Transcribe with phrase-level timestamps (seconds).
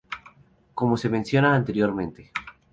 [0.73, 2.31] Como se menciona anteriormente.